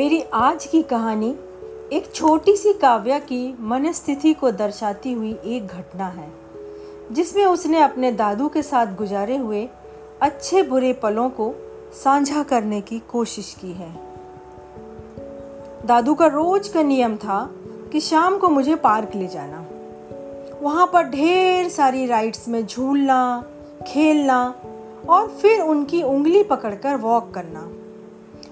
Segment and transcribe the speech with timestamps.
[0.00, 1.28] मेरी आज की कहानी
[1.92, 6.32] एक छोटी सी काव्या की मनस्थिति को दर्शाती हुई एक घटना है,
[7.12, 9.68] जिसमें उसने अपने दादू के साथ गुजारे हुए
[10.22, 11.52] अच्छे बुरे पलों को
[12.04, 13.90] साझा करने की कोशिश की है।
[15.86, 17.50] दादू का रोज का नियम था
[17.92, 19.66] कि शाम को मुझे पार्क ले जाना।
[20.62, 23.44] वहाँ पर ढेर सारी राइड्स में झूलना,
[23.86, 24.54] खेलना
[25.08, 27.68] और फिर उनकी उंगली पकड़कर वॉक करना।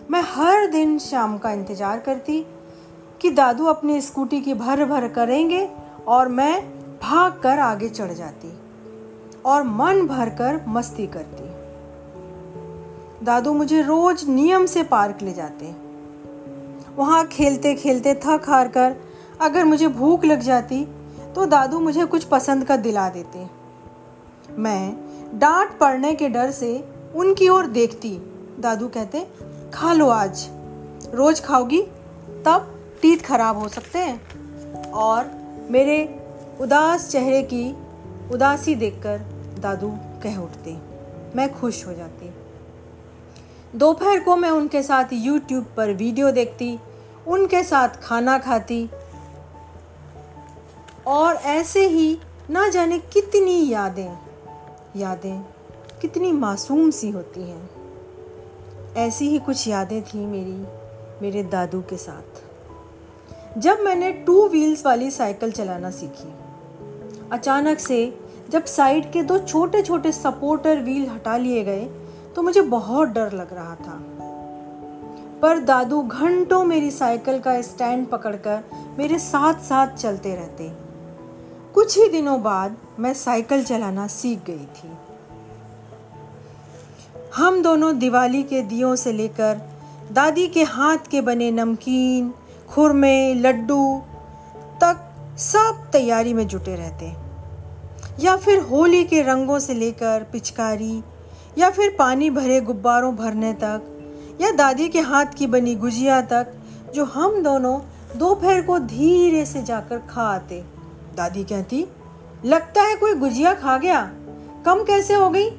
[0.09, 2.45] मैं हर दिन शाम का इंतज़ार करती
[3.21, 5.69] कि दादू अपनी स्कूटी की भर भर करेंगे
[6.09, 6.61] और मैं
[7.03, 8.53] भाग कर आगे चढ़ जाती
[9.47, 11.49] और मन भर कर मस्ती करती।
[13.25, 15.75] दादू मुझे रोज नियम से पार्क ले जाते।
[16.97, 18.97] वहाँ खेलते खेलते थक हार कर
[19.41, 20.85] अगर मुझे भूख लग जाती
[21.35, 23.47] तो दादू मुझे कुछ पसंद का दिला देते।
[24.59, 26.73] मैं डांट पड़ने के डर से
[27.15, 28.17] उनकी ओर देखती।
[28.61, 29.27] दादू कहते
[29.75, 30.49] खा लो आज।
[31.15, 31.83] रोज खाओगी,
[32.45, 34.21] तब टीथ खराब हो सकते हैं।
[34.91, 35.31] और
[35.71, 36.23] मेरे
[36.61, 37.77] उदास चेहरे की
[38.33, 39.19] उदासी देखकर
[39.59, 39.91] दादू
[40.23, 40.77] कह उठते,
[41.37, 42.31] मैं खुश हो जाती।
[43.75, 46.79] दोपहर को मैं उनके साथ यूट्यूब पर वीडियो देखती,
[47.27, 48.91] उनके साथ खाना खाती।
[51.07, 52.19] और ऐसे ही
[52.51, 54.19] ना जाने कितनी यादें
[54.97, 55.41] यादें
[56.01, 57.78] कितनी मासूम सी होती हैं।
[58.99, 60.57] ऐसी ही कुछ यादें थी मेरी,
[61.23, 66.33] मेरे दादू के साथ। जब मैंने टू व्हील्स वाली साइकिल चलाना सीखी,
[67.33, 68.19] अचानक से
[68.51, 71.85] जब साइड के दो छोटे छोटे सपोर्टर व्हील हटा लिए गए
[72.37, 73.99] तो मुझे बहुत डर लग रहा था।
[75.43, 78.63] पर दादू घंटों मेरी साइकिल का स्टैंड पकड़कर
[78.99, 80.71] मेरे साथ साथ चलते रहते।
[81.75, 84.91] कुछ ही दिनों बाद मैं साइकिल चलाना सीख गई थी।
[87.37, 89.61] हम दोनों दिवाली के दियों से लेकर
[90.13, 92.35] दादी के हाथ के बने नमकीन,
[92.69, 94.03] खुरमे, लड्डू
[94.81, 95.05] तक
[95.39, 97.13] सब तैयारी में जुटे रहते
[98.21, 101.03] या फिर होली के रंगों से लेकर पिचकारी,
[101.59, 103.83] या फिर पानी भरे गुब्बारों भरने तक,
[104.41, 106.53] या दादी के हाथ की बनी गुजिया तक
[106.95, 107.79] जो हम दोनों
[108.19, 110.65] दोपहर को धीरे से जाकर खा आते।
[111.17, 111.87] दादी कहती,
[112.45, 114.03] लगता है कोई गुजिया खा गया?
[114.65, 115.51] कम कैसे हो गई?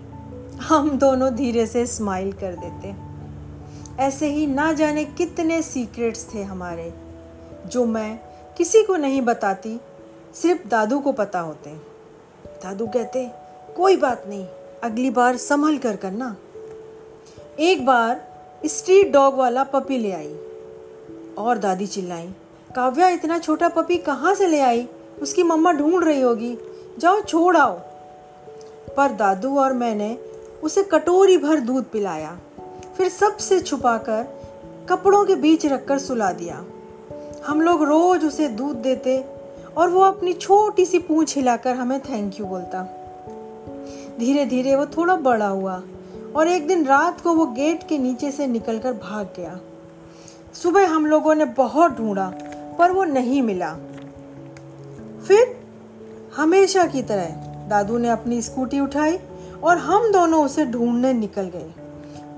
[0.62, 2.96] हम दोनों धीरे से स्माइल कर देते।
[4.03, 6.94] ऐसे ही ना जाने कितने सीक्रेट्स थे हमारे,
[7.68, 8.20] जो मैं
[8.58, 9.81] किसी को नहीं बताती,
[10.36, 11.70] सिर्फ़ दादू को पता होते।
[12.46, 13.31] दादू कहते,
[13.78, 14.47] कोई बात नहीं,
[14.84, 16.36] अगली बार संभल कर करना।
[17.59, 18.28] एक बार
[18.66, 20.36] स्ट्रीट डॉग वाला पपी ले आई,
[21.38, 22.28] और दादी चिल्लाई,
[22.76, 24.88] काव्या, इतना छोटा पपी कहाँ से ले आई?
[25.22, 26.58] उसकी मम्मा ढूंढ रही होगी।
[27.00, 27.80] जाओ, छोड़ आओ।
[28.97, 30.28] पर दादू और मैंने
[30.64, 32.38] उसे कटोरी भर दूध पिलाया,
[32.97, 34.24] फिर सबसे छुपाकर
[34.90, 36.64] कपड़ों के बीच रखकर सुला दिया।
[37.46, 39.18] हम लोग रोज उसे दूध देते
[39.78, 42.84] और वो अपनी छोटी सी पूंछ हिलाकर हमें थैंक यू बोलता।
[44.20, 45.81] धीरे धीरे वो थोड़ा बड़ा हुआ
[46.36, 49.59] और एक दिन रात को वो गेट के नीचे से निकलकर भाग गया।
[50.53, 52.30] सुबह हम लोगों ने बहुत ढूंढा,
[52.80, 53.74] पर वो नहीं मिला।
[55.28, 55.56] फिर
[56.36, 57.30] हमेशा की तरह
[57.70, 59.18] दादू ने अपनी स्कूटी उठाई
[59.64, 61.74] और हम दोनों उसे ढूँढने निकल गए।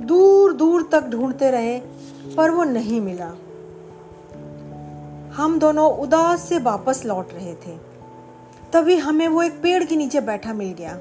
[0.05, 1.79] दूर दूर तक ढूंढते रहे,
[2.37, 3.31] पर वो नहीं मिला।
[5.35, 7.77] हम दोनों उदास से वापस लौट रहे थे।
[8.73, 10.97] तभी हमें वो एक पेड़ के नीचे बैठा मिल गया।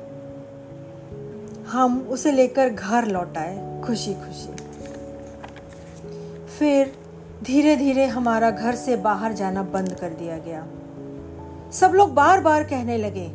[1.71, 4.53] हम उसे लेकर घर लौट आए खुशी खुशी
[6.59, 6.93] फिर
[7.43, 10.67] धीरे धीरे हमारा घर से बाहर जाना बंद कर दिया गया।
[11.71, 13.27] सब लोग बार बार कहने लगे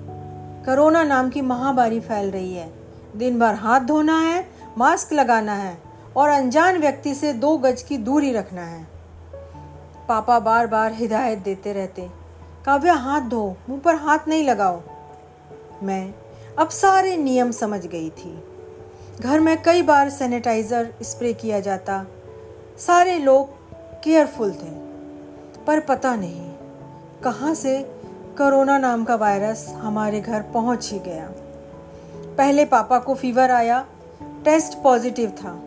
[0.65, 2.71] कोरोना नाम की महामारी फैल रही है।
[3.15, 4.45] दिन भर हाथ धोना है,
[4.77, 5.77] मास्क लगाना है
[6.17, 8.83] और अनजान व्यक्ति से दो गज की दूरी रखना है।
[10.07, 12.09] पापा बार बार हिदायत देते रहते,
[12.65, 14.81] काव्या हाथ धो, मुँह पर हाथ नहीं लगाओ।
[15.83, 16.13] मैं
[16.59, 18.43] अब सारे नियम समझ गई थी।
[19.19, 22.05] घर में कई बार सैनिटाइज़र स्प्रे किया जाता,
[22.77, 24.73] सारे लोग केयरफुल थे,
[25.65, 26.51] पर पता नहीं
[27.23, 27.94] कहाँ से
[28.37, 31.29] कोरोना नाम का वायरस हमारे घर पहुँच ही गया।
[32.37, 33.85] पहले पापा को फीवर आया
[34.45, 35.63] टेस्ट पॉजिटिव था।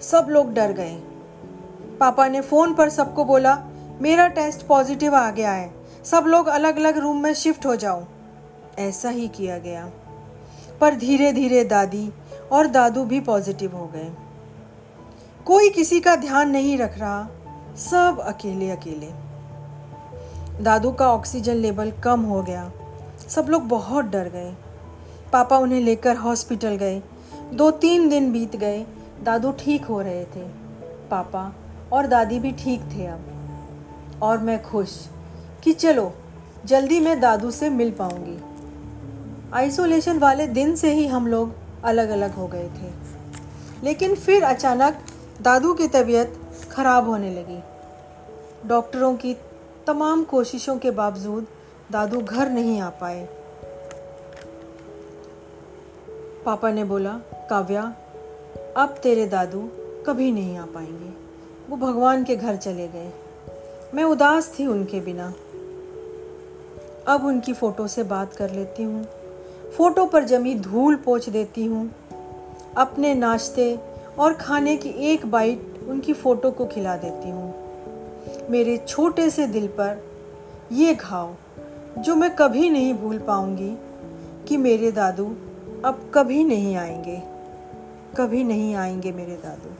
[0.00, 0.96] सब लोग डर गए।
[2.00, 3.64] पापा ने फ़ोन पर सबको बोला,
[4.00, 5.74] मेरा टेस्ट पॉजिटिव आ गया है।
[6.04, 8.04] सब लोग अलग अलग रूम में शिफ्ट हो जाओ।
[8.78, 9.90] ऐसा ही किया गया।
[10.80, 12.12] पर धीरे धीरे दादी
[12.52, 14.10] और दादू भी पॉजिटिव हो गए।
[15.46, 17.28] कोई किसी का ध्यान नहीं रख रहा,
[17.76, 19.27] सब अकेले अकेले
[20.60, 22.72] दादू का ऑक्सीजन लेवल कम हो गया।
[23.28, 24.54] सब लोग बहुत डर गए।
[25.32, 27.02] पापा उन्हें लेकर हॉस्पिटल गए।
[27.52, 28.86] दो तीन दिन बीत गए।
[29.22, 30.40] दादू ठीक हो रहे थे।
[31.10, 31.52] पापा
[31.92, 33.20] और दादी भी ठीक थे अब।
[34.22, 35.08] और मैं खुश
[35.62, 36.12] कि चलो,
[36.64, 38.38] जल्दी मैं दादू से मिल पाऊँगी।
[39.52, 41.52] आइसोलेशन वाले दिन से ही हम लोग
[41.84, 42.90] अलग अलग हो गए थे।
[43.84, 44.96] लेकिन फिर अचानक
[45.42, 46.40] दादू की तबीयत
[46.70, 47.62] खराब होने लगी।
[48.68, 49.36] डॉक्टरों की
[49.88, 51.46] तमाम कोशिशों के बावजूद
[51.92, 53.28] दादू घर नहीं आ पाए।
[56.44, 57.20] पापा ने बोला,
[57.50, 57.94] काव्या,
[58.76, 59.68] अब तेरे दादू
[60.06, 61.12] कभी नहीं आ पाएँगे।
[61.70, 63.12] वो भगवान के घर चले गए।
[63.94, 65.34] मैं उदास थी उनके बिना।
[67.06, 69.04] अब उनकी फ़ोटो से बात कर लेती हूँ।
[69.76, 71.90] फ़ोटो पर जमी धूल पोछ देती हूँ।
[72.76, 73.78] अपने नाश्ते
[74.18, 77.67] और खाने की एक बाइट उनकी फ़ोटो को खिला देती हूँ।
[78.50, 80.02] मेरे छोटे से दिल पर
[80.72, 81.34] ये घाव,
[81.98, 83.76] जो मैं कभी नहीं भूल पाऊँगी
[84.48, 85.26] कि मेरे दादू
[85.84, 87.22] अब कभी नहीं आएँगे,
[88.16, 89.70] कभी नहीं आएँगे मेरे दादू।